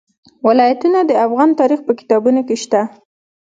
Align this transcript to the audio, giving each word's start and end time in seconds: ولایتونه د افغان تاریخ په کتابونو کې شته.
ولایتونه 0.47 0.99
د 1.05 1.11
افغان 1.25 1.49
تاریخ 1.59 1.79
په 1.87 1.93
کتابونو 1.99 2.41
کې 2.47 2.55
شته. 2.63 2.81